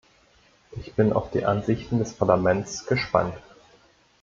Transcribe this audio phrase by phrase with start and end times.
[0.71, 3.37] Ich bin auf die Ansichten des Parlaments gespannt.